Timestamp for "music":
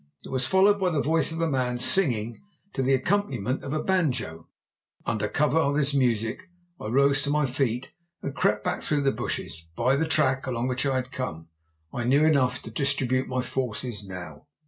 5.93-6.49